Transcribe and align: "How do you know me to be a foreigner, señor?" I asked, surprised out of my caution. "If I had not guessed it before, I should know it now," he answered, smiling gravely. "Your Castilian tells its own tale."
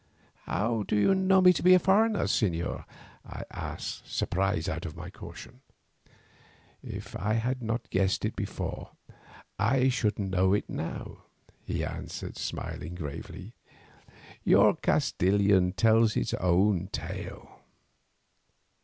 "How 0.47 0.81
do 0.87 0.95
you 0.95 1.13
know 1.13 1.41
me 1.41 1.53
to 1.53 1.61
be 1.61 1.75
a 1.75 1.77
foreigner, 1.77 2.23
señor?" 2.23 2.85
I 3.23 3.43
asked, 3.51 4.11
surprised 4.11 4.67
out 4.67 4.83
of 4.87 4.97
my 4.97 5.11
caution. 5.11 5.61
"If 6.81 7.15
I 7.15 7.33
had 7.35 7.61
not 7.61 7.87
guessed 7.91 8.25
it 8.25 8.35
before, 8.35 8.93
I 9.59 9.89
should 9.89 10.17
know 10.17 10.53
it 10.53 10.67
now," 10.67 11.25
he 11.63 11.85
answered, 11.85 12.35
smiling 12.35 12.95
gravely. 12.95 13.53
"Your 14.43 14.75
Castilian 14.75 15.73
tells 15.73 16.17
its 16.17 16.33
own 16.33 16.87
tale." 16.91 17.59